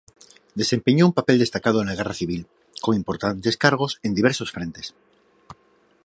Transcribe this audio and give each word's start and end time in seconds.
Desempeñó 0.55 1.05
un 1.05 1.13
papel 1.13 1.37
destacado 1.37 1.79
en 1.79 1.85
la 1.87 1.93
guerra 1.95 2.15
civil, 2.15 2.47
con 2.81 2.95
importantes 2.95 3.55
cargos 3.55 3.99
en 4.01 4.15
diversos 4.15 4.51
frentes. 4.51 4.95